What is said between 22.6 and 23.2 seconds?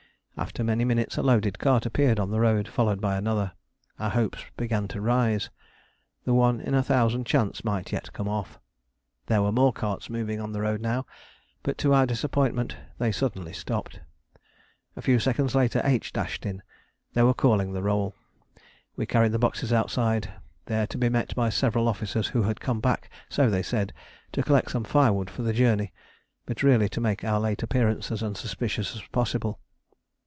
back,